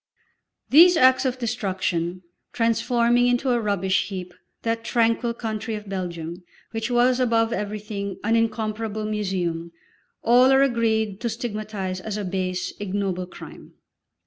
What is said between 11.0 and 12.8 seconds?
to stigmatise as a base,